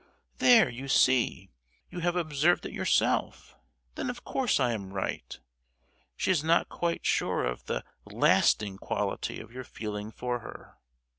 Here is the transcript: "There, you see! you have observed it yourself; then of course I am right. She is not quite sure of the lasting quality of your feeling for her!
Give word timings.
"There, 0.39 0.67
you 0.67 0.87
see! 0.87 1.51
you 1.91 1.99
have 1.99 2.15
observed 2.15 2.65
it 2.65 2.71
yourself; 2.71 3.55
then 3.93 4.09
of 4.09 4.23
course 4.25 4.59
I 4.59 4.71
am 4.71 4.91
right. 4.91 5.39
She 6.17 6.31
is 6.31 6.43
not 6.43 6.69
quite 6.69 7.05
sure 7.05 7.45
of 7.45 7.65
the 7.65 7.83
lasting 8.07 8.77
quality 8.79 9.39
of 9.39 9.51
your 9.51 9.63
feeling 9.63 10.11
for 10.11 10.39
her! 10.39 10.73